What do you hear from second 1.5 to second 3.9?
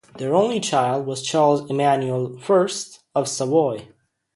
Emmanuel I of Savoy.